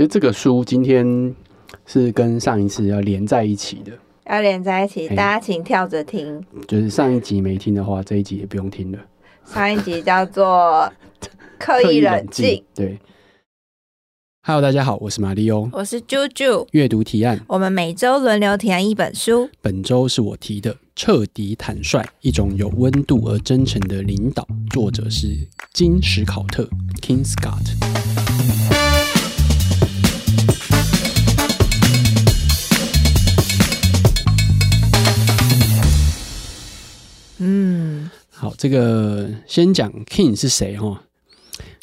[0.00, 1.36] 其实这个书今天
[1.84, 3.92] 是跟上一次要连在一起的，
[4.30, 6.42] 要连在一起，大家请跳着听。
[6.66, 8.98] 就是上一集没听的话，这一集也不用听了。
[9.44, 10.90] 上一集叫做
[11.60, 12.98] 刻意冷静，对。
[14.42, 16.66] Hello，大家好，我是马力欧，我是啾啾。
[16.70, 19.50] 阅读提案，我们每周轮流提案一本书。
[19.60, 26.66] 本周是我提的《彻底坦率：一种有温度而真诚的领导》，作者是金史考特
[27.02, 28.79] （King Scott）。
[37.40, 41.02] 嗯，好，这个先讲 King 是谁哈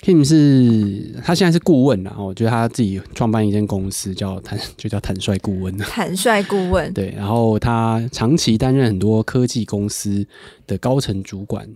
[0.02, 5.76] ？Kim 是他现在是顾问，然后我觉得他自己创办一间公司叫坦， 就叫坦率顾问。
[5.80, 10.26] 坦率顾问，对，然后他长期担任很多科技公司
[10.68, 11.68] 的高层主管，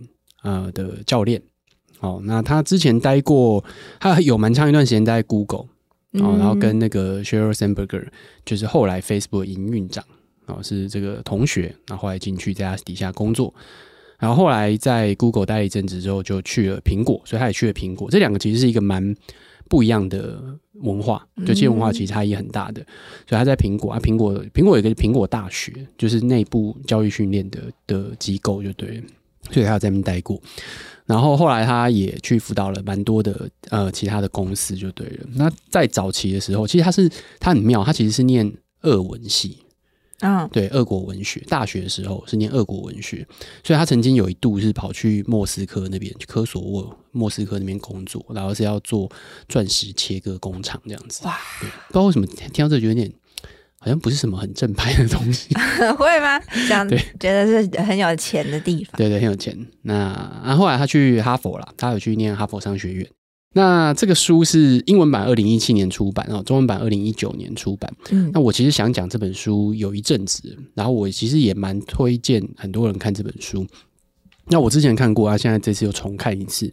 [0.42, 1.42] 呃的教练。
[1.98, 3.64] 哦，那他之前待过，
[4.00, 5.66] 他有蛮长一段时间待在 Google，
[6.14, 8.06] 哦，然后跟那个 Sheryl Sandberg，
[8.44, 10.04] 就是后来 Facebook 营运长，
[10.52, 13.52] 哦，是这个同学，然后后来进去在他底下工作。
[14.18, 18.08] 然后后来在 Google 待了一阵子之后，就去了苹果，所以他也去了苹果。
[18.08, 19.12] 这两个其实是一个蛮
[19.68, 20.40] 不一样的
[20.74, 22.80] 文化，就企业文化其实差异很大的。
[23.28, 29.02] 所以他在苹果啊，苹果苹果有一个苹果大学，就是内部教育训练的的机构，就对了。
[29.50, 30.40] 所以他有在那边待过。
[31.04, 35.26] 然后后来他也去辅导了蛮多的呃其他的公司，就对了。
[35.34, 38.50] 那在早期的时候，其实他是他很妙，他其实是念
[38.82, 39.58] 俄文系。
[40.22, 43.26] 嗯，对，俄国文学，大学的时候是念俄国文学，
[43.64, 49.10] 所以他曾经有一度是跑去莫斯科那边，去科索沃莫斯科那边工作，然后是要做
[49.48, 51.26] 钻石切割工厂这样子。
[51.26, 53.12] 哇，对，不知道为什么听到这觉得有点
[53.78, 55.52] 好像不是什么很正派的东西，
[55.98, 56.38] 会吗？
[56.68, 59.56] 这样对，觉得是很有钱的地方，对对，很有钱。
[59.82, 63.08] 那然后后来他去哈佛了，他有去念哈佛商学院。
[63.54, 67.92] 那这个书是英文版，二零一七年出版哦，中文版二零一九年出版。
[68.10, 73.66] 嗯，那我其实想讲这本书有一阵子，然后我其实也蛮推荐很多人看这本书。
[74.46, 76.72] 那我之前看过啊，现在这次又重看一次。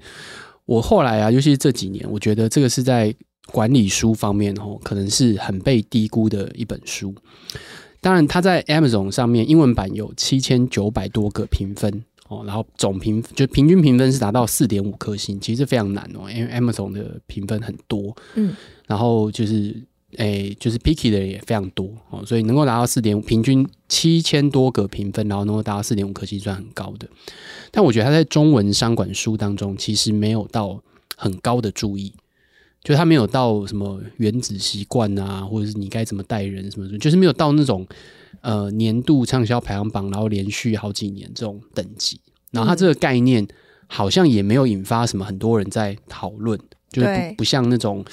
[0.65, 3.13] 我后来啊，尤其是这几年，我觉得这个是在
[3.51, 7.13] 管理书方面哦，可能是很被低估的一本书。
[7.99, 12.03] 当然，它在 Amazon 上面英文版有七千九百多个评分。
[12.29, 19.75] 哦，然后总评就平均评分是达到四点五颗星，其实非常难哦，因为 Amazon 的评分很多，嗯，然后就是
[20.17, 27.09] 诶，就是 Picky 的人也非常多哦，所以能够达到四点五，平均七千多个评分，然后能够达到四点五颗星，算很高的。
[27.71, 30.79] 但我觉得他在中文商管书当中，其实没有到
[31.17, 32.13] 很高的注意，
[32.83, 37.87] 就他没有到什么原子习惯啊，或者是你该怎么待人什么的，就是没有到那种。
[38.41, 42.19] 呃，年度畅销排行榜，然后连续好几年这种等级，
[42.51, 43.47] 然后它这个概念
[43.87, 46.57] 好像也没有引发什么很多人在讨论，
[46.89, 48.03] 就是不不像那种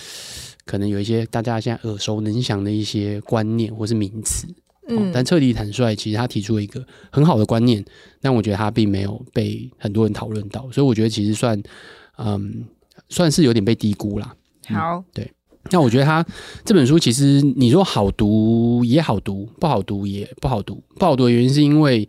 [0.64, 4.48] 可能有一些大家现在耳熟能详的一些观念或是名词，
[4.88, 7.84] 嗯，但彻底坦率其实他提出了一个很好的观念，
[8.20, 11.62] 但我觉得他并没有被很多人讨论到，所以我觉得其实算
[12.18, 12.64] 嗯
[13.08, 14.34] 算是有点被低估啦。
[14.68, 15.30] 好，对。
[15.70, 16.24] 那我觉得他
[16.64, 20.82] 这本书其实你说好读也好读，不好读也不好读。
[20.96, 22.08] 不好读的原因是因为，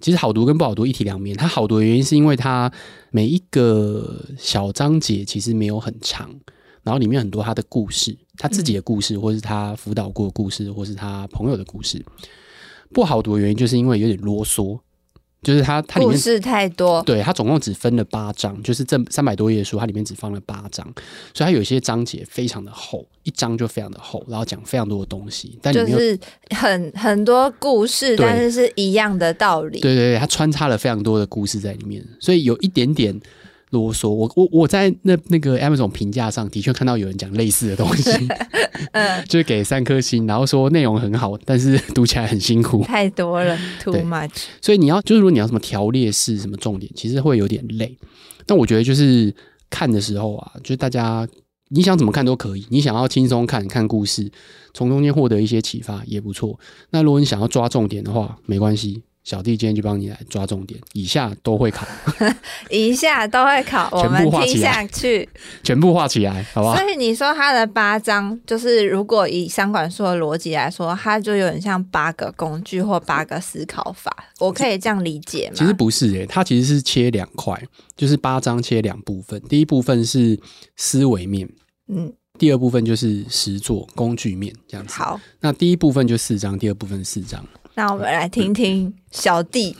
[0.00, 1.36] 其实好读跟不好读一体两面。
[1.36, 2.72] 它好读的原因是因为它
[3.10, 6.28] 每一个小章节其实没有很长，
[6.82, 12.04] 然后里面很多他的故事，他自己的故事，或是他辅导过的故事，或是他朋友的故事。
[12.92, 14.78] 不好读的原因就是因为有点啰嗦。
[15.42, 20.84] 就是它，它里面故事太多，对，它总共只分了八章，就是这三百多页书，它里面只放了八章，
[21.32, 26.18] 所以它有些章节非常的厚，一章就非常的厚，然后讲非常多的东西，但就是
[26.50, 33.20] 很很多故事，但是是一样的道理，对对对，它穿插了非常多的故事在里面，所以有一点点。
[33.70, 38.10] 啰嗦，我我我在那那个 Amazon 评价上的确看到有人讲类似的东西，
[38.92, 44.44] 嗯， 就是给三颗星，然后说内容很好，但是 读起来很辛苦，太多了，too much。
[44.62, 47.96] 所以你要就是如果你要什么条列式什么重点，其实会有点累。
[48.46, 49.34] 但我觉得就是
[49.68, 51.28] 看的时候啊，就是大家
[51.68, 54.30] 你想怎么看都可以，你想要轻松看看故事，
[54.72, 56.58] 从中间获得一些启发也不错。
[56.90, 59.02] 那如果你想要抓重点的话，没关系。
[59.28, 61.86] 小弟今天就帮你来抓重点，以下都会考，
[62.70, 65.28] 以下都会考，我们听下去，
[65.62, 66.74] 全部画起来，好不好？
[66.74, 75.54] 所以你说它的八章，就是如果以商管书的逻辑来说，它就有点像八个工具或八个思考法，我可以这样理解吗？
[75.54, 77.62] 其实不是诶，它其实是切两块，
[77.98, 80.40] 就是八章切两部分，第一部分是
[80.76, 81.46] 思维面，
[81.88, 84.94] 嗯，第二部分就是实作工具面，这样子。
[84.94, 87.44] 好，那第一部分就四章，第二部分四章。
[87.78, 89.76] 那我们来听听小弟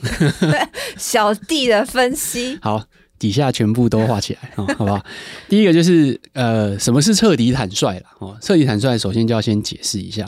[0.97, 2.57] 小弟的分析。
[2.63, 2.81] 好，
[3.19, 5.05] 底下全部都画起来哦，好不好？
[5.49, 8.37] 第一个就是呃，什么是彻底坦率了哦？
[8.41, 10.25] 彻底坦率首先就要先解释一下，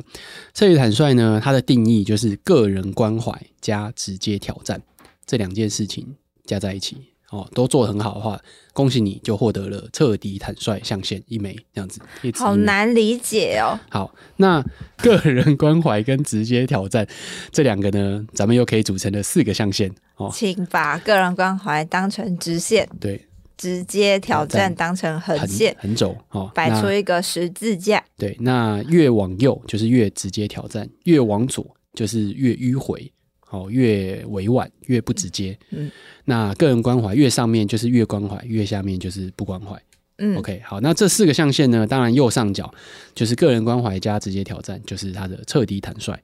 [0.53, 3.31] 彻底坦率呢，它的定义就是个人关怀
[3.61, 4.81] 加直接挑战
[5.25, 6.05] 这两件事情
[6.43, 6.97] 加在一起。
[7.31, 8.39] 哦，都做得很好的话，
[8.73, 12.01] 恭喜你就获得了彻底坦率象限一枚，这样子。
[12.33, 13.79] 好难理解哦。
[13.89, 14.61] 好，那
[14.97, 17.07] 个人关怀跟直接挑战
[17.49, 19.89] 这两个呢，咱们又可以组成了四个象限。
[20.17, 23.25] 哦，请把个人关怀当成直线，对，
[23.57, 26.15] 直接挑战当成横线，横轴。
[26.31, 28.03] 哦，摆出一个十字架。
[28.17, 33.11] 对，那越往右就是越直接挑战，越往左就是越迂回。
[33.51, 35.57] 哦，越委婉越不直接。
[35.69, 35.91] 嗯，
[36.25, 39.79] 那个人关怀越上面就是越关怀，越下面就是不关怀。
[40.17, 42.73] 嗯，OK，好，那这四个象限呢，当然右上角
[43.13, 46.17] 就是个人关怀加直接挑战，就是他的彻底坦率。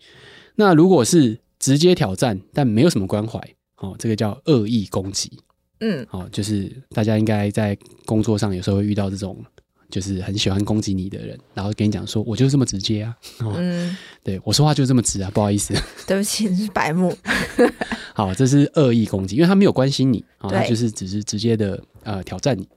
[0.56, 3.40] 那如果是直接挑战但没有什么关怀，
[3.78, 5.32] 哦，这个叫恶意攻击。
[5.80, 9.44] 嗯，哦，就是大家应该在工作上有时候会遇到这种。
[9.90, 13.16] 就是很喜欢攻击你的人，然后跟你讲说，我就是这么直接啊。
[13.40, 15.74] 哦、嗯， 对我说话就这么直啊，不好意思，
[16.06, 17.16] 对不起，你是白目。
[18.14, 22.68] 好，这是恶意攻击，因为他没有关心你，哦、他就是只是直接的呃挑战你。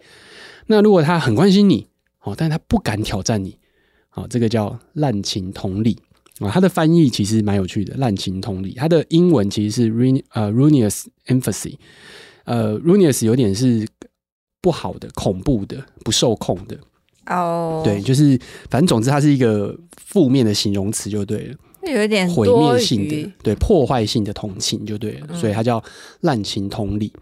[0.67, 1.87] 那如果他很关心你，
[2.23, 3.59] 哦，但是他不敢挑战你，
[4.15, 5.99] 哦，这个叫滥情同理
[6.39, 6.51] 啊、哦。
[6.53, 11.77] 它的翻译其实蛮有趣的，滥情同理，它的英文其实是 run 呃 ruinous empathy，
[12.45, 13.89] 呃 ruinous 有点是
[14.61, 16.79] 不好的、恐怖的、不受控的。
[17.27, 18.39] 哦，oh, 对，就是
[18.71, 21.57] 反正总之，它是一个负面的形容词就对了，
[21.93, 25.83] 有一点毁灭性的，对，破坏性的同情就对了，嗯、所以它叫
[26.21, 27.13] 滥情同理。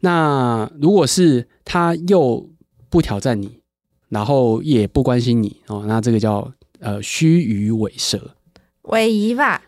[0.00, 2.48] 那如果是他又
[2.90, 3.60] 不挑战你，
[4.08, 8.34] 然后也不关心你哦，那这个叫呃虚与委蛇，
[8.82, 9.62] 委夷吧。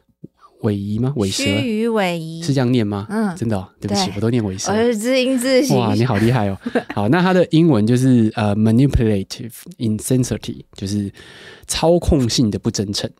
[0.60, 1.12] 鮪鱼吗？
[1.16, 1.44] 尾蛇，
[2.42, 3.06] 是这样念吗？
[3.10, 4.72] 嗯，真的哦，对不起，我都念尾蛇。
[4.72, 5.76] 我是字音字形。
[5.78, 6.58] 哇，你好厉害哦！
[6.94, 11.12] 好，那它的英文就是呃，manipulative insincerity，就是
[11.66, 13.10] 操控性的不真诚。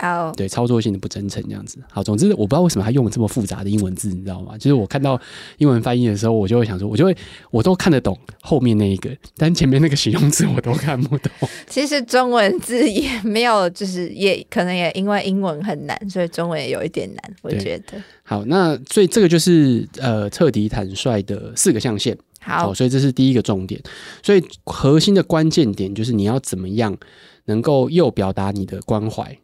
[0.00, 0.36] 哦，oh.
[0.36, 1.78] 对，操作性的不真诚这样子。
[1.90, 4.58] 好，总之我不知道为什么他用了这么复杂的英文字，你知道吗？
[4.58, 5.20] 就是我看到
[5.58, 7.16] 英文翻译的时候，我就会想说，我就会
[7.50, 11.30] 我都看得懂后面那一个，但前面那个形容词我都看不懂。
[11.68, 17.36] 其实中文字也没有，就是也可能也因为英文很难，所以中文也有一点难。
[17.42, 18.02] 我觉得。
[18.24, 22.18] 好，那所以这个就是呃彻底坦率的四个象限。
[22.40, 23.80] 好，好，所以这是第一个重点。
[24.22, 26.96] 所以核心的关键点就是你要怎么样
[27.44, 29.38] 能够又表达你的关怀。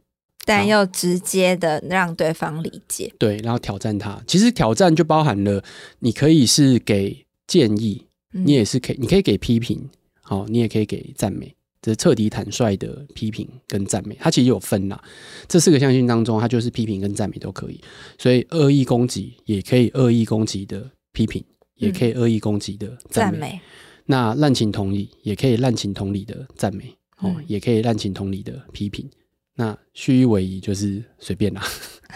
[0.44, 4.22] 但又直接的让对方理解，对，然后挑战他。
[4.26, 5.62] 其实挑战就包含了，
[6.00, 9.88] 你可以是给建议，你也是可以，你可以给批评，
[10.20, 11.54] 好，你也可以给赞美。
[11.80, 14.98] 这是彻底坦率的批评跟赞美，它其实有分啦。
[15.46, 17.78] 这四个象限当中，它就是批评跟赞美都可以。
[18.18, 21.44] 所以恶意攻击也可以恶意攻击的批评，
[21.76, 23.38] 也可以恶意攻击的赞美。
[23.38, 23.60] 嗯、赞美。
[24.06, 26.84] 那滥情同理也可以滥情同理的赞美，
[27.18, 29.06] 哦，嗯、也可以滥情同理的批评。
[29.56, 31.62] 那虚与委蛇就是随便啦，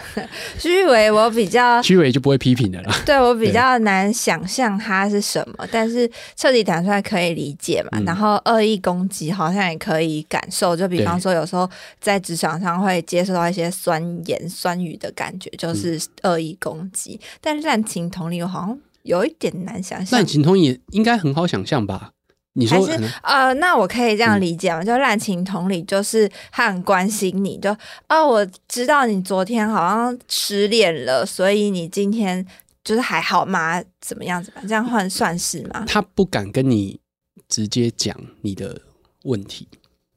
[0.59, 2.93] 虚与委我比较虚伪就不会批评的啦。
[3.05, 7.99] 对，我比较难想象它是什么，但是彻底坦率可以理解嘛。
[7.99, 11.69] 嗯、然后恶意攻击好像也可以感受，就比方说有时候
[12.01, 17.17] 在职场上会接受到一些酸言酸语的感觉，就是恶意攻击。
[17.21, 22.11] 嗯、但是滥情同理我好像有一点难想象，滥情同理应该很好想象吧？
[22.59, 24.81] 你说还是呃，那我可以这样理解吗？
[24.81, 27.71] 嗯、就滥情同理，就是他很关心你，就
[28.09, 32.45] 哦，我知道你昨天好像失恋了，所以你今天
[32.83, 33.81] 就是还好吗？
[34.01, 34.61] 怎么样子吧？
[34.67, 35.85] 这样换算是吗？
[35.87, 36.99] 他不敢跟你
[37.47, 38.81] 直接讲你的
[39.23, 39.67] 问题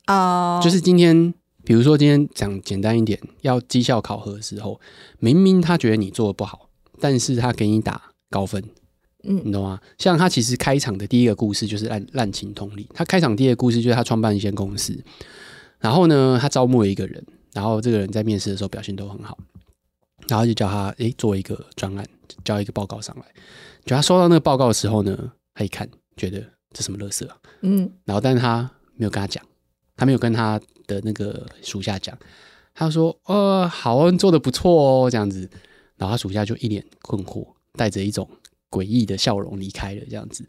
[0.09, 1.33] 哦，就是今天，
[1.65, 4.81] 比如说今天讲简单一点，要绩效考核的时候，
[5.19, 6.69] 明明他觉得你做的不好，
[7.01, 8.63] 但是他给你打高分。
[9.25, 9.81] 嗯，你懂吗？
[9.99, 12.88] 像他其实开场的第一个故事就是滥滥情同理。
[12.93, 14.99] 他开场第一个故事就是他创办一间公司，
[15.79, 19.38] 然后呢，他招募了一个人，然后这个人在面试的时候表现都很好，
[20.29, 22.05] 然后就叫他诶做一个专案，
[22.45, 23.25] 交一个报告上来。
[23.85, 29.45] 就他收到那个报告的时候呢，他一看觉得这什么垃圾啊，嗯，然后但是他没有跟他讲，
[29.97, 32.17] 他没有跟他的那个属下讲，
[32.75, 35.49] 他说呃好啊，做的不错哦这样子，
[35.97, 38.29] 然后他属下就一脸困惑，带着一种。
[38.73, 40.43] 诡异的笑容离开了，这样子，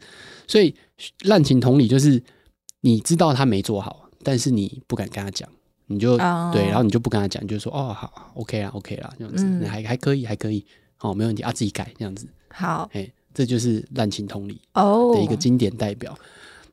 [0.48, 0.74] 所以
[1.24, 2.20] 滥情同理就是
[2.80, 5.46] 你知道他没做好，但是你不敢跟他讲，
[5.88, 6.50] 你就、oh.
[6.50, 10.64] 对，然后你就不跟他讲，你就说哦好，OK 啦，OK 啦，这样子，嗯、还还可以，还可以，
[10.96, 16.10] 好、哦，没问题啊，自己改这样子，好，哎，这就是滥情同理的一个经典代表。
[16.10, 16.20] Oh.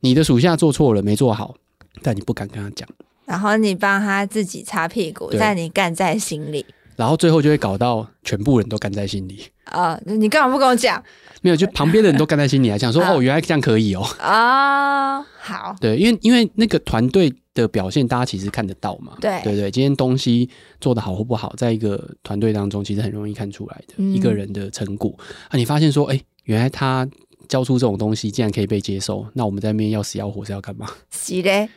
[0.00, 1.54] 你的属下做错了，没做好，
[2.02, 2.88] 但你不敢跟他讲，
[3.26, 6.64] 然后你帮他自己擦屁股，但你干在心里。
[6.96, 10.14] 然后最后就会搞到全部人都干在心里啊、呃！
[10.14, 11.02] 你干嘛不跟我讲？
[11.40, 20.48] 没有，就旁边的人都干在心里啊，想说哦，原来这样可以哦啊、呃，好，对，因为因为那个团队的表现，大家其实看得到嘛，对对对，今天东西
[20.80, 25.12] 做得好或不好，在一个团队当中，其实很容易看出来的、嗯、一个人的成果
[25.48, 27.08] 啊，你发现说，哎，原来他。
[27.52, 30.88] 交出这种东西，竟然可以被接受，那我们在那边要死要活是要干嘛？
[31.10, 31.68] 是嘞，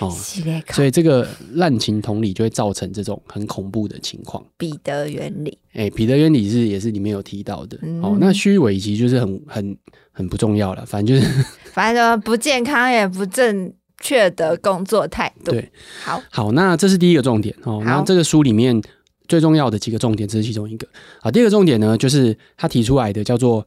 [0.00, 0.62] 哦， 是嘞。
[0.72, 4.44] 所以这个滥情同理就会造成这种很恐怖的情况。
[4.58, 7.78] 彼得原理，哎、欸，彼得原理是也是里面有提到的。
[7.80, 9.74] 嗯、哦，那虚伪其实就是很很
[10.12, 15.52] 很不重要了，反正就是 反正不健康也不正确的工作态度。
[15.52, 15.72] 对，
[16.04, 17.80] 好，好，那这是第一个重点哦。
[17.82, 18.78] 然后这个书里面
[19.26, 20.86] 最重要的几个重点，这是其中一个。
[21.22, 23.66] 好，第二个重点呢，就是他提出来的叫做。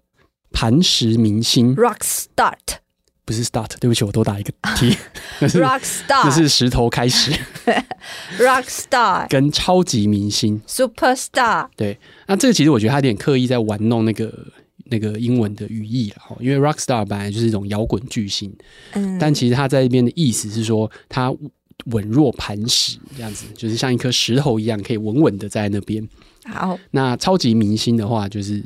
[0.53, 2.77] 磐石明星，Rock Start，
[3.25, 4.95] 不是 Start，对不起，我多打一个 T，
[5.41, 7.31] 那是 Rock Star，这是石头开始，
[8.39, 14.31] Rock Star，跟超级明星，Super Star，对，那这个其实我觉得他有点刻意在玩弄那个
[14.86, 18.55] 那个英文的语义了哈，因为 Rock Star 本来就是一种摇滚巨星，
[18.93, 21.33] 嗯，但其实他在这边的意思是说他
[21.86, 26.07] 稳若磐石这样子，就是像一颗石头一样，可以稳稳的在那边。
[26.45, 28.63] 好，那超级明星的话就是。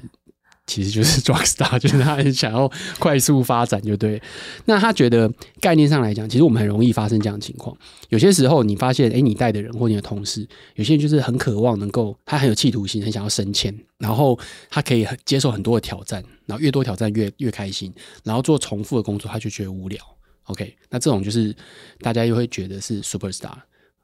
[0.68, 2.70] 其实就是 dropstar 就是他很想要
[3.00, 4.22] 快速发展，就对。
[4.66, 7.76] 那他觉得概念上来讲，其实我们很容易发生这样的情况。
[8.10, 14.38] 有些时候你发现，哎，你带的人或你的同事，有些人就是很渴望能够，他很有企图心，很想要升迁，然后
[14.70, 17.92] 他可以很接受很多的挑战，然后越多挑战越越开心，
[18.24, 20.00] 然后做重复的工作他就觉得无聊。
[20.44, 21.56] OK，那这种就是
[22.00, 23.54] 大家又会觉得是 superstar。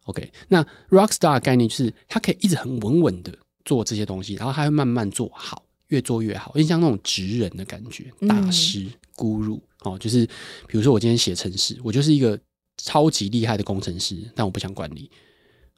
[0.05, 3.31] OK，那 rockstar 概念就是他可以一直很稳稳的
[3.63, 5.63] 做这些东西，然后他会慢慢做好。
[5.93, 10.25] 越做越好，有点像那种职人的感觉，大师、guru 哦，就是
[10.67, 12.37] 比如说我今天写程式，我就是一个
[12.77, 15.11] 超级厉害的工程师，但我不想管理，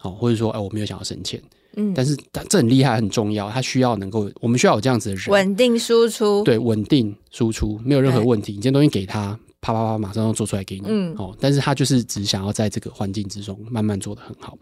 [0.01, 1.41] 哦，或者说哎，我没有想要升迁，
[1.75, 14.57] 嗯，但是他这很厉害，很重要，他需要能够，我们需要有这样子的人，稳定输出，对，稳定输出没有任何问题，你这些东西给他，啪啪啪，马上要做出来给你，嗯，哦，但是他就是只想要在这个环境之中慢慢做得很好，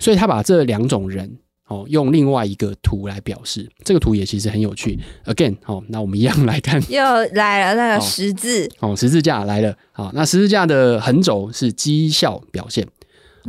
[0.00, 1.38] 所以他把这两种人。
[1.68, 4.98] 哦，用另外一个图来表示，这个图也其实很有趣。
[5.26, 7.02] Again，哦，那我们一样来看，又
[7.34, 9.76] 来了那个十字哦，十字架来了。
[9.92, 12.88] 好，那十字架的横轴是绩效表现，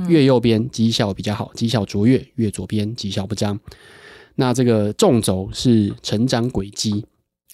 [0.10, 3.58] 越右边绩效比较好，绩效卓越；越左边绩效不彰。
[4.36, 7.06] 那这个纵轴是成长轨迹，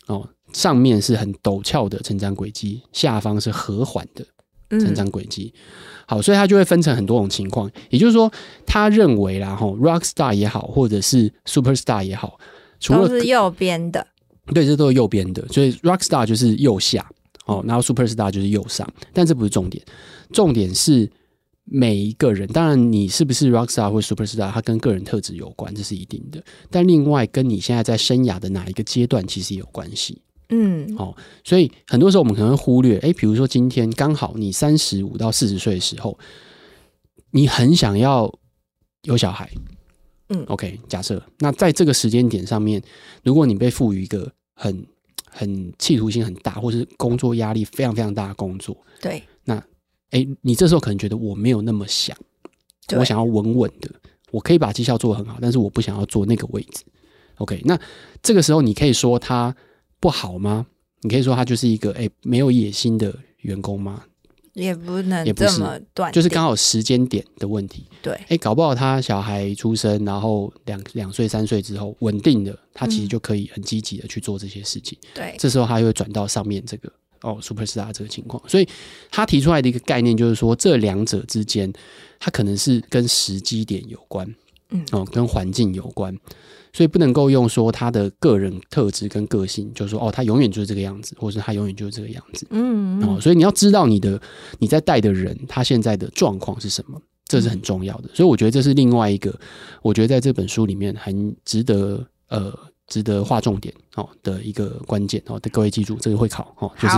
[0.07, 4.25] 哦，上面是很陡峭的成长轨迹，下方是和缓的
[4.79, 5.53] 成长轨迹。
[5.55, 5.59] 嗯
[6.07, 8.31] 好，所以他就会分成很多种情况，也就是说，
[8.63, 12.37] 他认为啦，吼，rock star 也好，或者是 super star 也好，
[12.79, 14.05] 除了都是右边的，
[14.53, 17.03] 对，这都是右边的，所以 rock star 就是右下，
[17.47, 19.83] 哦，然后 super star 就是右上，但这不是重点，
[20.31, 21.11] 重点是
[21.63, 26.39] 每一个人，当然你是不是 rock star 或 super star，它跟个人特质有关，这是一定的，
[26.69, 30.21] 但另外跟你现在在生涯的哪一个阶段，其实也有关系。
[30.49, 36.17] 嗯，哦，所以很多时候我们可能会忽略，哎，比如说今天刚好你三十五到四十岁的时候，
[37.31, 38.31] 你很想要
[39.03, 39.49] 有小孩，
[40.29, 41.19] 嗯，OK，假设。
[41.39, 42.79] 那在这个时间点上面，
[43.23, 44.85] 如果你被赋予一个很
[45.31, 49.55] 很企图心很大，或是工作压力非常非常大的工作，对，那
[50.11, 52.15] 哎，你这时候可能觉得我没有那么想，
[52.95, 53.89] 我想要稳稳的，
[54.29, 56.83] 我可以把绩效做得很好，但是我不想要坐那个位置
[57.37, 57.79] ，OK，那
[58.21, 59.55] 这个时候你可以说他。
[59.99, 60.65] 不好吗？
[61.01, 64.03] 你可以说他就是一个哎、欸、没有野心的员工吗？
[64.53, 67.85] 也不能这么断，就是刚好时间点的问题。
[68.01, 74.97] 对，哎、欸，搞不好他小孩出生，然后两两岁三岁之后稳定的，他其实就可以很积极的去做这些事情。
[75.13, 76.89] 对、嗯，这时候他又会转到上面这个
[77.21, 78.41] 哦，superstar 这个情况。
[78.47, 78.65] 所以
[79.11, 81.71] 他提出来的一个概念就是说，这两者之间，
[82.17, 84.25] 他可能是跟时机点有关，
[84.75, 86.15] 嗯，哦，跟环境有关。
[86.73, 92.45] 所以不能够用说他的个人特质跟个性，就是说哦，他永远就是这个样子，或者是他永远就是这个样子。
[92.49, 94.21] 嗯，嗯，哦，所以你要知道你的
[94.59, 98.09] 你在带的人他现在的状况是什么，这是很重要的。
[98.13, 99.33] 所以我觉得这是另外一个，
[99.81, 102.53] 我觉得在这本书里面很值得呃
[102.87, 105.39] 值得划重点哦的一个关键哦。
[105.53, 106.95] 各位记住这个会考哦，就是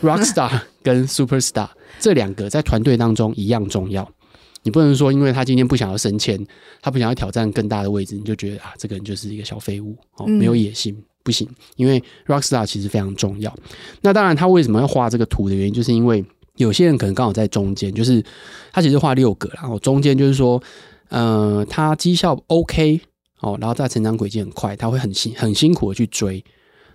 [0.00, 1.68] rock star 跟 super star
[2.00, 4.10] 这两个在团队当中一样重要。
[4.66, 6.44] 你不能说，因为他今天不想要升迁，
[6.82, 11.48] 他不想要挑战更大的位置，你就觉得啊，这个人就是一个小废物哦，没有野心，嗯、不行。
[11.76, 13.54] 因为 rockstar 其实非常重要。
[14.00, 16.24] 那当然，他为什么要画这个图的原因，就是因为
[16.56, 18.20] 有些人可能刚好在中间，就是
[18.72, 20.60] 他其实画六个，然后中间就是说，
[21.10, 23.00] 呃，他绩效 OK
[23.38, 26.44] 哦，然后他成长轨迹很快，他会很辛很辛苦的去追，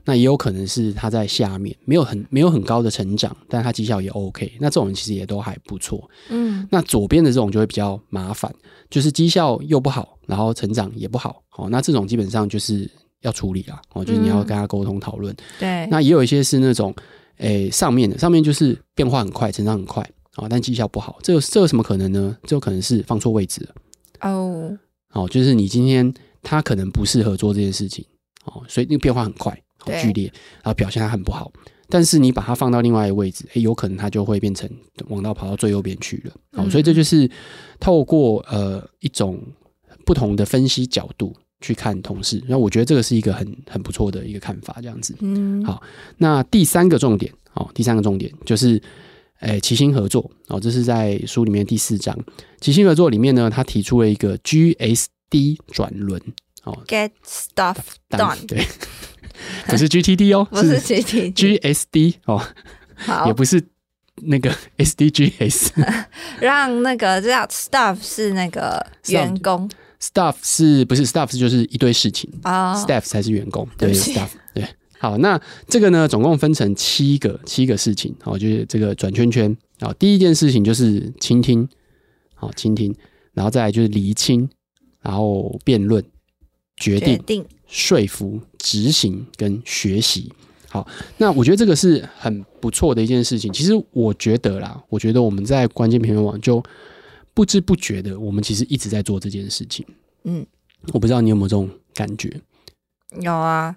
[0.03, 6.10] 那也有可能是他在下面没有很没有很高的成长，但他绩效也 OK，那这种人其实也都还不错。
[6.29, 8.53] 嗯，那左边的这种就会比较麻烦，
[8.89, 12.89] 就是绩效又不好，然后成长也不好，哦，那这种基本上就是
[13.22, 15.36] 要处理啦，哦，就是你要跟他沟通讨论。
[15.60, 16.93] 对，那也有一些是那种，
[17.38, 20.01] 诶，上面的上面就是变化很快，成长很快，
[20.36, 22.36] 啊，但绩效不好，这有这有什么可能呢？
[22.43, 23.75] 这有可能是放错位置了。
[24.29, 24.77] 哦，
[25.13, 28.03] 哦，就是你今天他可能不适合做这件事情，
[28.46, 29.62] 哦，所以那个变化很快。
[29.82, 30.32] 好剧烈，
[30.64, 31.52] 然后表现还很不好，
[31.90, 34.70] 但是你把它放到另外一个位置，诶，有可能它就会变成
[35.10, 36.34] 往到跑到最右边去了。
[36.54, 37.30] 好，所以这就是
[37.80, 39.42] 透过呃一种
[40.06, 45.16] 不同的分析角度去看同事，那我觉得这个是一个很很不错的一个看法，这样子。
[45.20, 45.82] 嗯，好，
[46.18, 48.82] 那第三个重点，好，第三个重点就是，
[49.40, 50.30] 诶，齐心合作。
[50.48, 52.18] 哦，这是在书里面第四章，
[52.60, 56.22] 齐心合作里面呢，他提出了一个 GSD 转轮。
[56.64, 57.78] 哦，Get stuff
[58.10, 58.46] done。
[58.46, 58.64] 对。
[59.67, 62.41] 不是 GTD 哦，不是 GTD，GSD 哦，
[62.95, 63.62] 好， 也不是
[64.24, 65.71] 那个 SDGs，
[66.39, 69.69] 让那个叫 staff 是那个员工
[70.00, 72.29] ，staff 是不是 staff 就是一堆事情。
[72.43, 74.67] 啊、oh,，staff 才是员工，对，staff 对，
[75.00, 81.67] 好，那这个呢，总共分成七个七个事情，好，就是这个转圈圈，好，第一件事情就是倾听，
[82.36, 82.95] 好，倾听，
[83.33, 84.48] 然后再来就是厘清，
[85.01, 86.03] 然后辩论，
[86.77, 87.17] 决定。
[87.17, 90.30] 决定说服、执行跟学习，
[90.68, 90.86] 好，
[91.18, 93.51] 那我觉得这个是很不错的一件事情。
[93.54, 96.62] 其实我觉得啦，我觉得我们在关键评论网就
[97.34, 99.86] 不知不觉的，我们其实一直在做这件事情。
[100.25, 100.46] 嗯，
[100.92, 102.30] 我不知道你有没有这种感觉？
[103.22, 103.74] 有啊，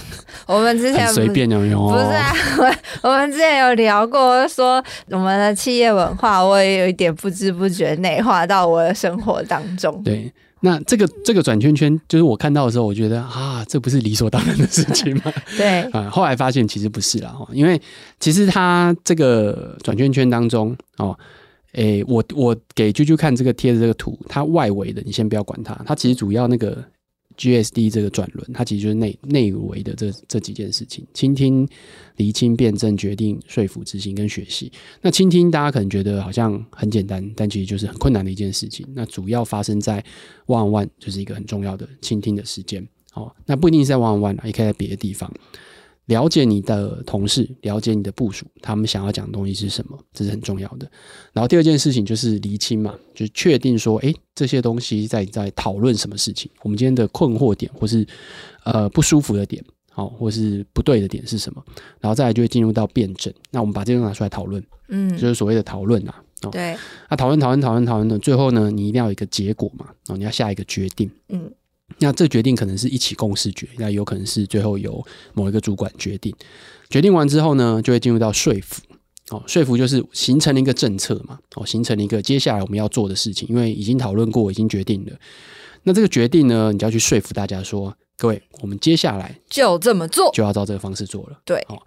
[0.48, 2.74] 我们之前随便有有，不是啊，我
[3.10, 10.02] 我们之前有聊过，说我们的企业文化，我也有一点不知不觉内化到我的生活当中。
[10.02, 10.32] 对。
[10.64, 15.30] 那这个这个转圈圈，就是我看到的时候，我觉得啊，这不是理所当然的事情吗？
[15.58, 17.78] 对 啊，后来发现其实不是啦，因为
[18.18, 21.14] 其实它这个转圈圈当中哦，
[21.72, 26.82] 诶，我我给啾啾看这个贴的这个图，它外围的你先不要管它，它其实主要那个。
[27.36, 31.68] GSD 这个转轮，它其实就是内内围的这这几件事情：倾听、
[32.16, 34.70] 厘清、辩证、决定、说服、执行跟学习。
[35.02, 38.86] 那倾听大家可能觉得好像很简单，但其实就是很困难的一件事情。
[38.94, 40.04] 那主要发生在
[40.46, 42.86] one on one，就是一个很重要的倾听的时间。
[43.14, 45.32] 哦，那不一定是在 one on one，也可以在别的地方。
[46.06, 50.90] 了解你的同事，了解你的部署，他们想要讲的东西是什么，这是很重要的。
[51.32, 56.50] 然后第二件事情就是厘清嘛，就是确定说，诶，这些东西在在讨论什么事情？
[56.62, 58.06] 我们今天的困惑点，或是
[58.64, 61.64] 呃不舒服的点，好，或是不对的点是什么？
[62.00, 63.32] 然后再来就会进入到辩证。
[63.50, 66.22] 那我们把这个拿出来讨论，嗯，就是所谓的讨论啊。
[66.42, 66.76] 哦、对，
[67.08, 71.50] 那讨论讨论讨论讨论的最后呢，你一定要有一个结果嘛，哦，你要下一个决定，嗯。
[71.98, 76.34] 那这决定可能是一起共识决，那有可能是最后由某一个主管决定。
[76.90, 78.82] 决定完之后呢，就会进入到说服。
[79.30, 85.12] 哦，说服就是形成了一个政策嘛，哦，形成了一个接下来我们要做的事情，因为已经讨论过，已经决定了。
[85.84, 91.40] 那这个决定呢，你就要去说服大家说，各位，我们接下来就这么做，就要照这个方式做了。
[91.44, 91.80] 对，哦，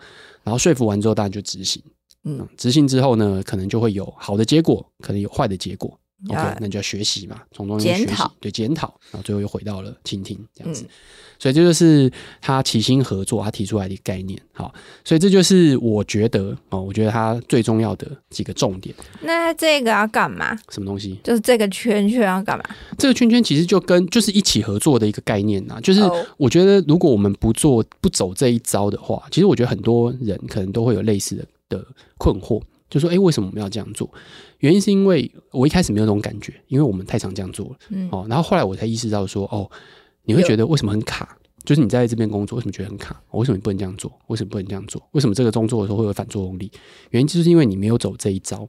[0.44, 1.82] 然后说服完之后，大家就执行。
[2.24, 6.00] 嗯，执行之后呢，可能就会有好的结果，可能有坏的结果。
[6.30, 10.90] OK，那你就要学习嘛，从中间学习，对，检讨，然后最后又回到了倾听这样子，嗯、
[11.38, 14.42] 所以这就是他齐心合作，他提出来的概念。
[14.52, 14.74] 好，
[15.06, 18.96] 所以这就是我觉得哦，我觉得他最重要的几个重点。
[19.22, 20.58] 那这个要干嘛？
[20.70, 21.20] 什么东西？
[21.24, 22.66] 就是这个圈圈要干嘛？
[22.98, 25.80] 这个圈圈其实就跟就是一起合作的一个概念呐。
[25.84, 26.02] 就是
[26.38, 31.86] 我觉得，如果我们不做不走这一招的话，其实我觉得很多人可能都会有类似的的
[32.18, 32.60] 困惑。
[32.90, 34.10] 就说：“哎，为什么我们要这样做？
[34.60, 37.76] 原因是因为我一开始没有这种感觉，因为我们太常这样做了。
[37.90, 39.70] 嗯，哦，然后后来我才意识到说，哦，
[40.24, 41.38] 你会觉得为什么很卡？
[41.64, 43.22] 就是你在这边工作，为什么觉得很卡？
[43.32, 44.12] 为什么你不能这样做？
[44.28, 45.06] 为什么不能这样做？
[45.12, 46.72] 为什么这个动作的时候会有反作用力？
[47.10, 48.68] 原因就是因为你没有走这一招，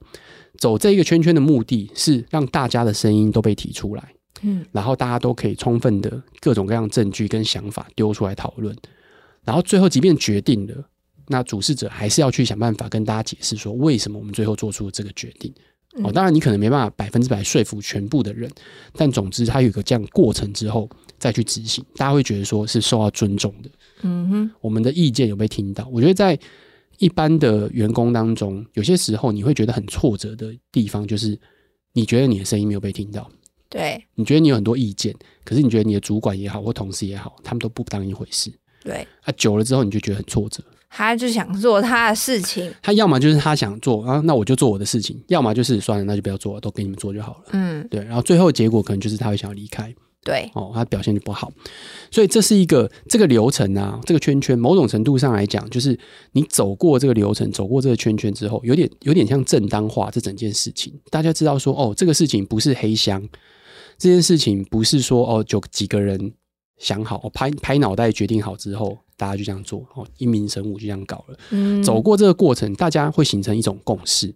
[0.59, 8.77] 走这一个圈圈的目的是让大家的声音都被提出来，嗯，然后大家都可以充分的各种各样证据跟想法丢出来讨论，
[9.44, 10.88] 然后最后即便决定了。”
[11.31, 15.53] 那主事者还是要去想办法跟大家解释说，为什么我们最后做出了这个决定。
[16.05, 18.51] 哦，当然你可能没办法百分之百说服全部的人，
[18.95, 23.71] 但总之他有一个这样过程之后再去执行，大家会觉得说是受到尊重的。
[24.03, 25.89] 嗯哼，我们的意见有被听到。
[25.93, 26.39] 我觉得在
[26.99, 31.39] 一般的员工当中，有些时候你会觉得很挫折的地方，就是
[31.93, 33.31] 你觉得你的声音没有被听到。
[33.69, 38.51] 对，你觉得你有很多意见，可是你觉得你的主管也好或同事也好，他们都不当一回事。
[38.83, 40.63] 对，啊，久了之后你就觉得很挫折。
[40.90, 47.40] 他就想做他的事情，他要么就是他想做啊，那我就做我的事情；要么就是算了，那就不要做了，都给你们做就好了。
[47.53, 48.03] 嗯，对。
[48.05, 49.94] 然后最后结果可能就是他会想要离开。
[50.24, 51.51] 对，哦，他表现就不好。
[52.11, 55.98] 所以这是一个这个流程啊，这个圈圈，某种程度上来讲，就是
[56.33, 60.92] 你走过这个流程，走过这个圈圈之后，有点有点像正当化这整件事情。
[61.11, 63.27] 大家知道说，哦，这个事情不是黑箱，
[63.96, 66.33] 这件事情不是说哦，就几个人
[66.79, 71.38] 想好，哦、拍拍脑袋决定好之后，大家就这样做，哦，一名神武就这样搞了。
[71.51, 74.35] 嗯，走过这个过程，大家会形成一种共识。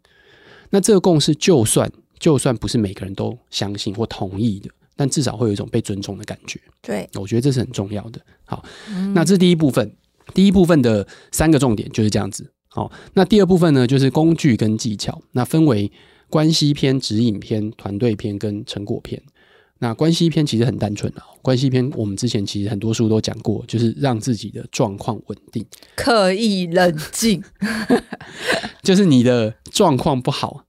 [0.70, 4.68] 那这个共识，就算就算不是每个人都相信或同意的。
[4.94, 8.20] 但至少会有一种被尊重的感觉，对，我觉得这是很重要的。
[8.44, 9.96] 好，嗯、那这是第一部分，
[10.34, 12.52] 第一部分的三个重点就是这样子。
[12.68, 15.90] 好，那第二部分呢，就是工具跟技巧，那分为
[16.28, 19.20] 关系篇、指引篇、团队篇跟成果篇。
[19.82, 25.66] 那关系篇其实很单纯啊，关系篇我们之前其实很多书都讲过，就是让自己的状况稳定，
[25.96, 27.42] 刻意冷静，
[28.80, 30.66] 就是你的状况不好，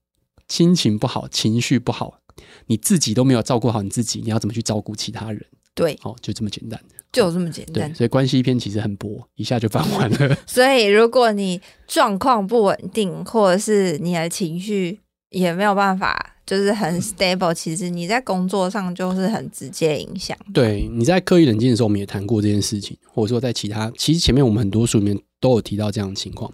[0.48, 2.22] 心情不好，情绪不好。
[2.66, 5.46] 你自己都没有照顾好你自己，你要怎么去照顾其他人？
[5.76, 7.92] 对，哦，就这么简单，就这么简单。
[7.92, 10.36] 对，所以关系篇其实很薄，一下就翻完了。
[10.48, 20.38] 所以如果你状况不稳定，或者是你的情绪也没有办法，就是很 stable，其实你在工作上就是很直接影响。
[20.54, 26.54] 对，你在刻意冷静的时候，我们也谈过这件事情，或者说在其他，其实前面我们很多书里面都有提到这样的情况。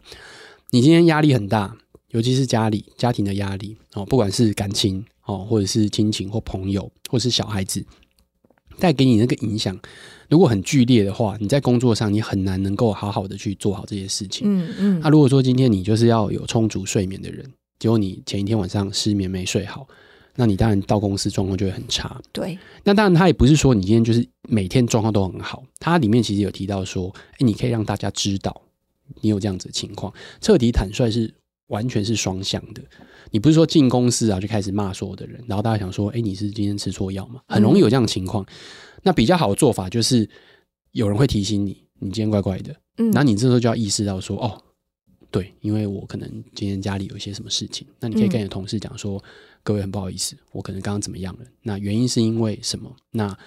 [0.72, 1.76] 你今天压力很大，
[2.10, 5.06] 尤其是家里家庭的压力哦，不管是感情。
[5.26, 7.86] 哦，或者是亲情或朋友，或是小孩子
[8.80, 9.80] 带给你那个影响，
[10.28, 14.48] 如果很剧烈的话，你在工作上你很难能够好好的去做好这些事情。
[14.52, 15.00] 嗯嗯。
[15.02, 17.48] 那、啊、如果说今天你就是要有充足睡眠的人，
[17.80, 19.88] 结果你前一天晚上失眠没睡好，
[20.36, 22.22] 那你当然到公司状况就会很差。
[22.32, 22.60] 对。
[22.84, 28.62] 那当然，他也不是说你今天就是每天状况都很好，它里面其实有提到说，哎，你可以让大家知道
[29.22, 31.34] 你有这样子的情况，彻底坦率是
[31.68, 32.82] 完全是双向的。
[33.32, 37.42] 你不是说进公司啊就开始骂所有的人，然后大家想说，哎，你是今天吃错药吗？
[37.48, 38.44] 很容易有这样的情况。
[38.44, 38.48] 嗯、
[39.04, 40.28] 那比较好的做法就是
[40.92, 42.76] 有人会提醒你，你今天怪怪的。
[42.98, 44.62] 嗯，那你这时候就要意识到说，哦，
[45.32, 49.24] 对，因为我可能今天家里有一些什么事情，那你可以跟你的同事讲说，嗯、
[49.64, 51.46] 各位很不好意思，我可能刚刚怎么样了？
[51.62, 52.96] 那原因是因为什么？
[53.12, 53.38] 那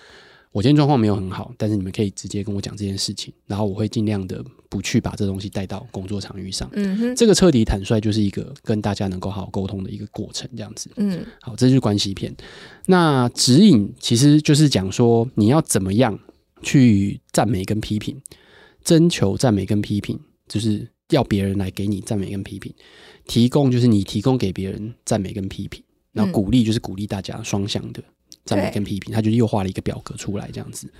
[0.52, 6.68] 我今天状况没有很好，但是你们可以直接跟我讲这件事情，然后我会尽量的不去把这东西带到工作场域上。
[6.74, 10.90] 嗯哼，这个彻底坦率就是一个跟大家能够好好沟通的一个过程，这样子。
[10.96, 12.34] 嗯，好，这就是关系篇。
[12.84, 16.18] 那指引其实就是讲说你要怎么样
[16.62, 18.20] 去赞美跟批评，
[18.84, 22.72] 征求赞美跟批评，就是要别人来给你赞美跟批评，
[23.26, 28.02] 提供就是你提供给别人赞美跟批评，然后鼓励就是鼓励大家双向的。
[28.44, 30.92] 赞美跟批评，他就又画了一个表格出来，这样子。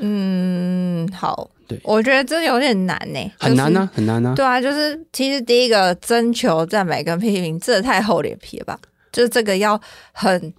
[0.00, 4.34] 嗯，好，对，我觉得这有点难呢、欸，很难呢、啊，就是、很难呢、啊。
[4.34, 8.78] 对啊，就是其实第一个征求赞美跟批评，这太厚脸皮了吧？
[9.10, 9.80] 就是这个要
[10.12, 10.52] 很。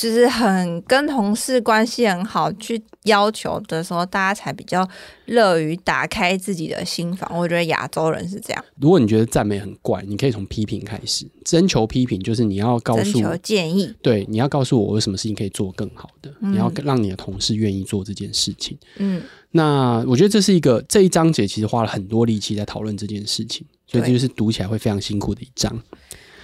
[0.00, 4.88] 就是很跟同事关系很好，去要求的时候，大家才比较
[5.26, 7.30] 乐于打开自己的心房。
[7.36, 8.64] 我觉得亚洲人是这样。
[8.80, 18.78] 如果你觉得赞美很怪，你可以从批评开始，征求批评，就是你要告诉求建议，对，你要告诉我有什么事情可以做更好的，嗯、你要让你的同事愿意做这件事情。
[18.96, 25.78] 嗯，那我觉得这是一个这一章节其实花了很多力气在讨论这件事情，所以这就是读起来会非常辛苦的一章。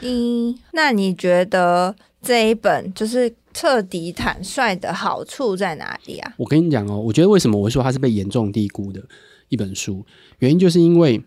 [0.00, 3.34] 嗯，那你觉得这一本就是？
[3.56, 6.34] 彻底坦率的好处在哪里啊？
[6.36, 9.02] 我跟你讲哦，我觉得为什么我会说它是被严重低估的
[9.48, 10.04] 一本书，
[10.40, 11.18] 原因就是因为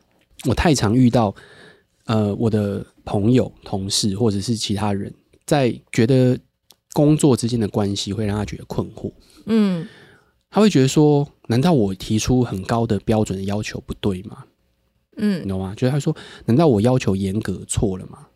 [0.45, 1.33] 我太常遇到，
[2.05, 5.11] 呃，我的朋友、同事或者是其他人
[5.47, 6.37] 在觉得
[6.93, 9.11] 工作之间的关系会让他觉得困惑。
[9.47, 9.87] 嗯，
[10.51, 14.43] 他会觉得说，难道我提出很高的标准的要求不对吗？
[15.17, 15.73] 嗯，你懂吗？
[15.75, 18.27] 就是他说，难道我要求严格错了吗？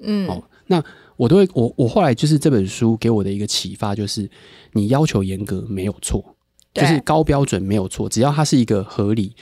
[0.00, 0.82] 嗯，哦，那。
[1.16, 4.26] 我都会，我我后来就是这本书给我的一个启发，就是
[4.72, 6.34] 你要求严格没有错，
[6.72, 9.36] 就是高标准没有错，只要它是一个合理，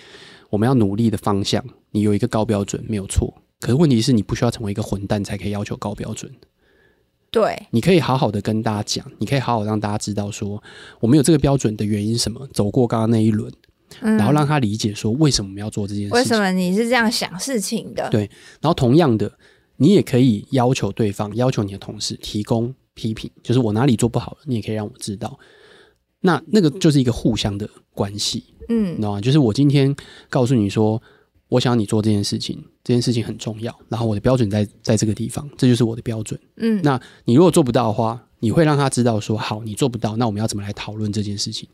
[0.51, 3.33] 我们要努力的方向，你有一个高标准没有错。
[3.61, 6.29] 可是问题是你不需要成为一个混蛋才可以要求高标准。
[7.31, 10.61] 对，你可以好好的跟大家讲，你可以好好让大家知道说，
[10.99, 13.53] 我们有这个标准的原因是什么，走过刚刚那一轮，
[14.01, 18.11] 然后让他理解说为什么我们要做这件事情，为什么你是这样想事情的？
[18.11, 18.23] 对，
[18.61, 19.31] 然后同样的。
[19.79, 25.39] 你也可以要求对方，要求你的同事提供批评，就是我哪里做不好了，你也可以让我知道。
[26.21, 29.21] 那那个就是一个互相的关系，嗯，你知道吗？
[29.21, 29.95] 就是我今天
[30.29, 31.01] 告诉你说，
[31.49, 36.81] 我想要你做这件事情，这件事情很重要，然后我的标准在在这个地方，这就是我的标准，嗯。
[36.83, 41.69] 那你如果做不到的话，你会让他知道说，好，你做不到，那我们要怎么来讨论这件事情？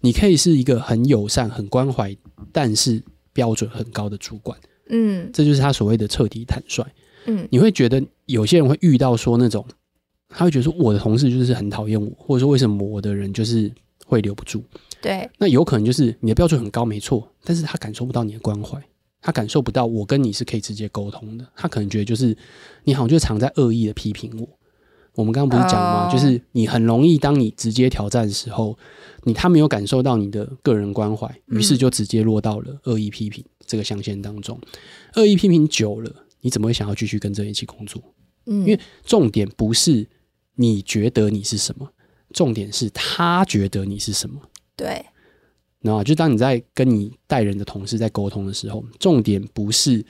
[0.00, 2.16] 你可以是一个很友善、很关怀，
[2.52, 3.02] 但是
[3.34, 6.82] 标准很高的主管，嗯，这就是他所谓的彻底坦率。
[7.26, 9.64] 嗯，你会觉得有些人会遇到说那种，
[10.28, 13.70] 他会觉得说我的同事就是很讨厌我，或者说为什么我的人就是
[14.06, 14.62] 会留不住。
[15.00, 18.78] 对，那有可能就是你的标准很高，没错，但是他感受不到你的关怀，
[19.20, 22.36] 他感受不到我跟你是可以直接沟通的，他可能觉得就是
[22.84, 24.48] 你好像就常在恶意的批评我。
[25.16, 26.12] 我们刚刚不是讲吗？Oh.
[26.12, 28.78] 就是你很容易，当你直接挑战的时候，
[29.24, 34.58] 你他没有感受到你的个人关怀，于是就直接落到了恶意批评这个象限当中。
[35.16, 38.02] 恶意批评久了，你怎么会想要继续跟这一起工作？
[38.46, 40.06] 嗯，因为重点不是
[40.56, 41.92] 你觉得你是什么，
[42.32, 44.40] 重点是他觉得你是什么。
[44.76, 45.04] 对，
[45.80, 50.04] 然后就当你在跟你带人的同事在沟通的时候，重点不是。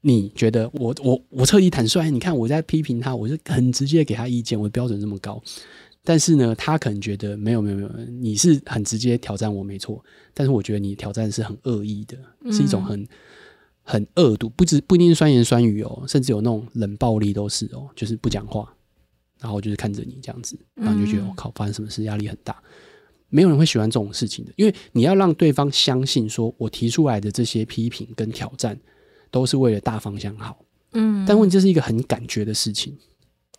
[0.00, 2.08] 你觉得我我我彻底坦率？
[2.08, 5.42] 你看我在批评他，我就很直接给他意见，我的标准这么高。
[6.02, 10.02] 但是呢，他可能觉得没有没有没有，你是很直接挑战我没错。
[10.32, 12.16] 但是我觉得你挑战是很恶意的，
[12.50, 13.06] 是一种很
[13.84, 18.68] 很恶毒，不止不一定是酸言酸语哦，甚至有那种冷暴力都是哦，就是不讲话，
[19.40, 22.60] 然后就是看着你这样子，然后就觉得我靠，发生什么事，压力很大。
[23.28, 28.76] 没有人会喜欢这种事情的，因为你要让对方相信，说我提出来的这些批评跟挑战。
[29.30, 30.56] 都是为了大方向好，
[30.92, 32.96] 嗯，但问题这是一个很感觉的事情。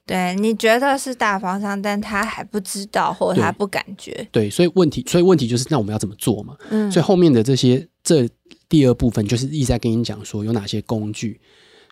[0.05, 4.13] 对，你觉得是大方向，但他还不知道，或者他不感觉。
[4.31, 6.55] 对，对，所以问题，所以问题就是，那我们要怎么做嘛？
[6.69, 8.25] 嗯，所以后面的这些，这
[8.67, 11.39] 第二部分就是一直在跟你讲说有哪些工具。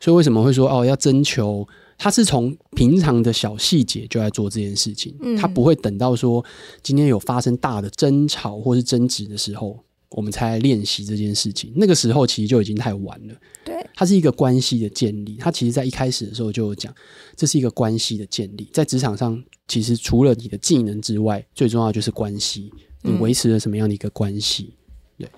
[0.02, 1.68] 所以为什么会说哦，要征求？
[1.98, 6.44] 他是从平常的小细节就在做这件事情，嗯，他不会等到说
[6.82, 9.84] 今天有发生大的争吵或是争执的时候。
[10.16, 13.34] 我们才来练习这件事情，那个时候其实就已经太晚了。
[13.66, 15.38] 对，它是一个关系的建立。
[15.38, 16.94] 他其实在一开始的时候就有讲，
[17.36, 18.70] 这是一个关系的建立。
[18.72, 22.72] 在职场上，其实除了你的技能之外，最重要就是关系。
[23.02, 24.76] 你维持了什么样的一个关系？
[25.18, 25.26] 嗯。
[25.26, 25.30] 对，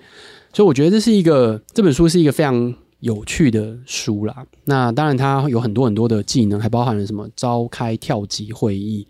[0.56, 4.46] 所以我觉得这是一个这本书是一个非常有趣的书啦。
[4.64, 9.06] 那当然，它有很多很多的技能，还包含了什么召开跳级会议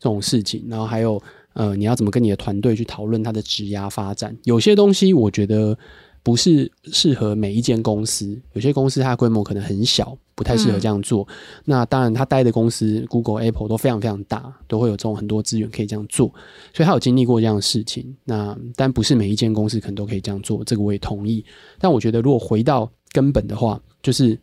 [0.00, 1.22] 这种事情，然后还有。
[1.52, 4.36] 呃，你要怎么跟你的团队去讨论它的职涯发展？
[4.44, 5.78] 有些东西我觉得
[6.26, 11.24] 不是适合每一间公司，有些公司它的规模可能很小，不太适合这样做。
[11.64, 16.26] 那当然，他待的公司 Google、Apple 都非常非常大，都会有这种很多资源可以这样做，
[16.74, 18.12] 所以他有经历过这样的事情。
[18.24, 21.44] 那但不是每一间公司可能都可以这样做，这个我也同意。
[21.78, 24.36] 但我觉得，如果回到根本的话，就是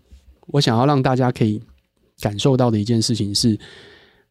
[0.47, 1.61] 我想要让大家可以
[2.21, 3.59] 感受到的一件事情是。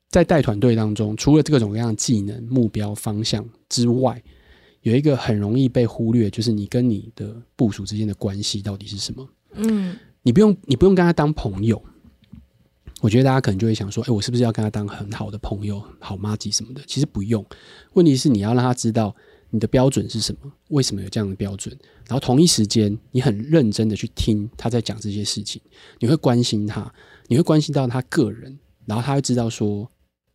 [0.09, 4.23] 在带团队当中，除了各种各样的技能、目标、方向之外，
[4.83, 9.29] 有一个很容易被忽略，就是你跟你的部署之间的关系到底是什么？
[9.55, 11.83] 嗯，你不用，你不用跟他当朋友。
[13.01, 16.81] 我觉得大家可能就会想说，哎，我是不是要跟他当很好的朋友、好妈吉什么的？
[16.87, 17.45] 其实不用。
[17.95, 19.15] 问题是你要让他知道
[19.51, 25.61] 你的标准是什么，为什么有这样的标准，然后同一时间你很认真的去听他在讲这些事情，
[25.99, 26.93] 你会关心他，
[27.29, 29.89] 你会关心到他个人，然后他会知道说。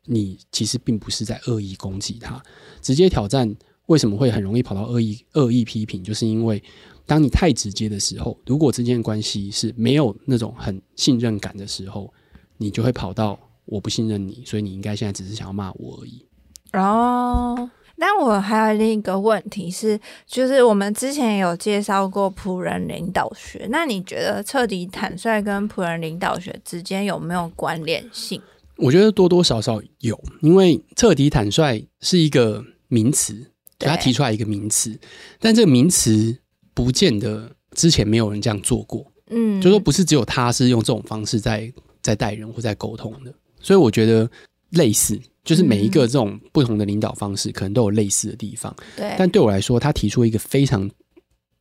[0.09, 2.41] 你其实并不是在恶意攻击他，
[2.81, 3.53] 直接挑战
[3.87, 6.03] 为什么会很容易跑到恶意恶意批评？
[6.03, 6.61] 就是因为
[7.05, 12.13] 当你太直接的时候，如果之间的关系是没有那种很信任感的时候，
[12.57, 16.25] 你就会跑到我不信任你，所以你应该现在只是想要骂我而已。
[16.73, 28.41] 哦，那我还有另一个问题是，就是我们之前有介绍过仆人领导学，那你觉得彻底坦率跟仆人领导学之间有没有关联性？
[28.75, 34.97] 我觉得多多少少有，因为彻底坦率是一个名词，他提出来一个名词，
[35.39, 36.35] 但这个名词
[36.73, 44.29] 不见得之前没有人这样做过，嗯，就说不是只有他是用这种方式在在带人或在沟通的，所以我觉得
[44.71, 50.89] 类似，就是每一个这种不同的领导方式可能都有类似的地方，对，但对我来说，他提出一个非常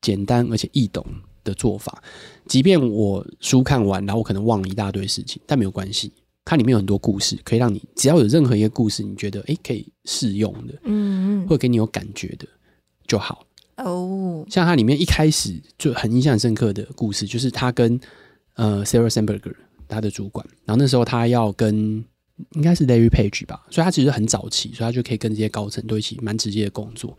[0.00, 1.04] 简单而且易懂
[1.44, 2.02] 的做法，
[2.46, 6.12] 即便我书看完，然后我可能忘了一大堆事情，但没有关系。
[6.48, 12.46] 它里面有很多故事，可以让你只要有任何一个故事，你觉得诶可以适用的，嗯嗯，或者给你有感觉的
[13.08, 13.44] 就好
[13.78, 14.46] 哦。
[14.48, 17.98] 像它里面一开始就很印象深刻的故事，就是他跟
[18.54, 19.42] 呃 Sheryl Sandberg
[19.88, 22.04] 他的主管，然后那时候他要跟
[22.52, 27.16] 应该是 Larry Page 吧，所以他其实很早期，所以他就可以跟这些高层都一起蛮直接的工作。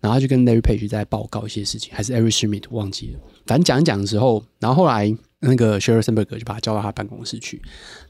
[0.00, 5.12] 然后他就跟 Larry Page 在报告一些事情，还是 Eric Schmidt 忘记了，反正讲一讲的时候，然后后来。
[5.46, 7.60] 那个 Sheryl Sandberg 就把他叫到他办公室去，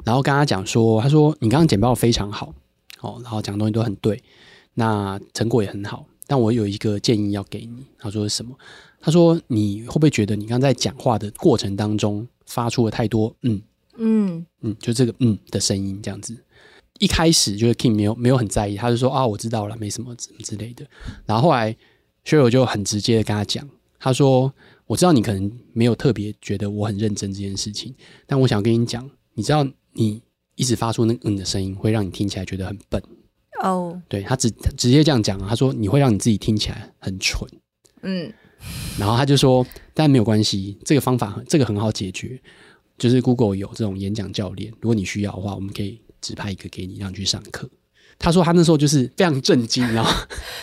[0.04, 2.54] 然后跟他讲说：“他说你刚刚简报非常好，
[3.00, 4.22] 哦，然后讲的东西都很对，
[4.74, 8.56] 那成果也很好，但我有一个建议要给你。”他说是什么？
[9.00, 13.60] 他说你会不会觉得你刚在讲话的过程当中发出了太多嗯
[13.96, 16.36] 嗯嗯，就这个嗯的声音这样子？
[17.00, 20.86] 一开始就是 Kim 没有没有很在意，他就说啊，我知道了，没什么之之类的。
[21.26, 21.76] 然后后来
[22.24, 23.68] Sheryl 就很直接的跟他讲，
[23.98, 24.52] 他说。
[24.86, 27.94] 我知道你可能没有特别觉得我很认真这件事情，
[28.26, 30.20] 但我想跟你讲，你知道你
[30.56, 33.02] 一直发出那嗯的声音，会让你听起来觉得很笨
[33.62, 37.48] 哦，对他直直接这样讲啊，他说你会让你自己听起来很蠢。
[38.02, 38.32] 嗯，
[38.98, 42.38] 然后他就说，但没有关系，这个方法这个很好解决，
[42.98, 47.70] 就是 Google 有这种演讲教练，如果你需要的话，我们可以指派一个给你，让你去上课。
[48.18, 50.10] 他说他那时候就是非常震惊，然后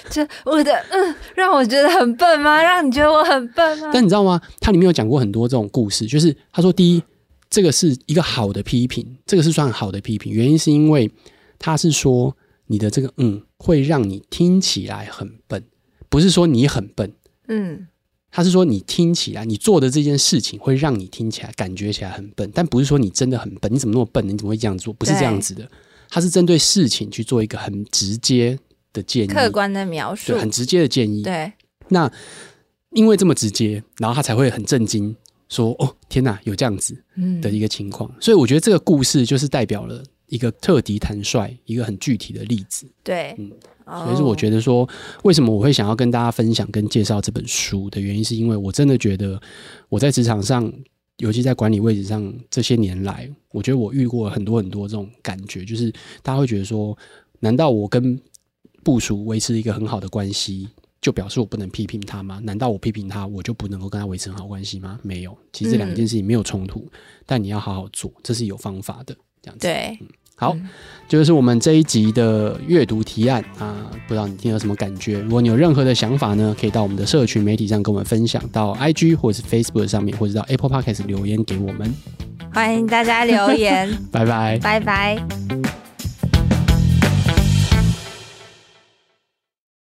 [0.09, 2.61] 就我的嗯，让我觉得很笨吗？
[2.61, 3.91] 让你觉得我很笨吗？
[3.93, 4.41] 但你知道吗？
[4.59, 7.03] 他里面有讲过很多这种故事，就是他说第一，
[7.49, 11.11] 这个是一个好的批评，这个是算好的批评，原因是因为
[11.59, 12.35] 他是说
[12.67, 15.63] 你的这个嗯会让你听起来很笨，
[16.09, 17.13] 不是说你很笨，
[17.47, 17.87] 嗯，
[18.31, 24.25] 他是说你听起来你做的这件事情会让你听起来感觉起来很笨，但不是说你真的很笨，你怎么那么笨？
[24.27, 24.93] 你怎么会这样做？
[24.93, 25.69] 不是这样子的。
[26.13, 28.59] 他是针对事情去做一个很直接
[28.91, 31.23] 的建议，客观的描述，对，很直接的建议。
[31.23, 31.49] 对，
[31.87, 32.11] 那
[32.89, 35.15] 因为这么直接，然后他才会很震惊，
[35.47, 37.01] 说：“哦，天哪，有这样子
[37.41, 38.11] 的一个情况。
[38.11, 42.85] 嗯”所以我觉得这个故事就是代表了一个特敌坦率，一个很具体的例子。
[43.01, 43.49] 对，嗯，
[43.85, 44.85] 所以是我觉得说，
[45.23, 49.41] 为什么我会想要跟大家分享跟介绍这本书的原因，是因为我真的觉得
[49.87, 50.69] 我在职场上。
[51.21, 55.91] 尤其在管理位置上，这些年来，我觉得我遇过很多很多这种感觉，就是
[56.23, 56.97] 大家会觉得说，
[57.41, 58.19] 难道我跟
[58.83, 60.67] 部署维持一个很好的关系，
[60.99, 62.41] 就表示我不能批评他吗？
[62.43, 64.99] 难道我批评他，我就不能够跟他维持很好关系吗？
[65.03, 69.67] 没有，其实这两件事情没有冲突，嗯，但你要好好做，这是有方法的，这样子。
[69.67, 69.97] 对。
[70.01, 70.07] 嗯
[70.41, 70.57] 好，
[71.07, 73.75] 就是我们这一集的阅读提案啊，
[74.07, 75.19] 不知道你听了什么感觉？
[75.19, 81.93] 如果你有任何的想法呢，可以到我们的社群媒体上跟我们分享，到 IG 或者是 Facebook 上面，或者到 Apple Podcast 留言给我们。
[82.51, 85.80] 欢迎大家留言， 拜拜，拜拜。